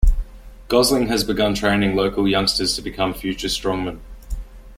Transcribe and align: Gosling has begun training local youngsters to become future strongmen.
Gosling 0.67 1.09
has 1.09 1.23
begun 1.23 1.53
training 1.53 1.95
local 1.95 2.27
youngsters 2.27 2.75
to 2.75 2.81
become 2.81 3.13
future 3.13 3.45
strongmen. 3.47 3.99